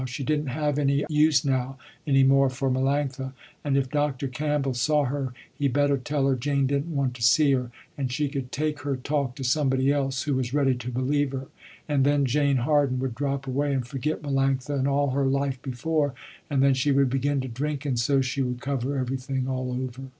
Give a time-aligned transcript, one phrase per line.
[0.07, 4.27] She didn't have any use now any more for Melanctha, and if Dr.
[4.27, 8.27] Campbell saw her he better tell her Jane didn't want to see her, and she
[8.27, 11.49] could take her talk to somebody else, who was ready to believe her.
[11.87, 16.15] And then Jane Harden would drop away and forget Melanctha and all her life before,
[16.49, 20.09] and then she would begin to drink and so she would cover everything all over.